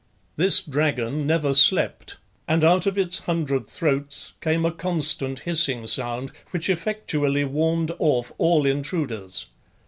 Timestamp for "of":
2.87-2.97